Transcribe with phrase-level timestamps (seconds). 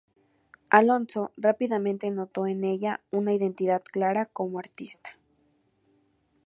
[0.71, 5.11] Alonso rápidamente notó en ella una identidad clara como artista.